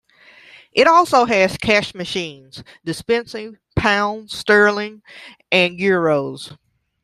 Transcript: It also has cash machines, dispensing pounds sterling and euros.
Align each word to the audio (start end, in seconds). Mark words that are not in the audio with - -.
It 0.73 0.87
also 0.87 1.25
has 1.25 1.57
cash 1.57 1.93
machines, 1.93 2.63
dispensing 2.83 3.59
pounds 3.75 4.35
sterling 4.35 5.03
and 5.51 5.77
euros. 5.79 6.57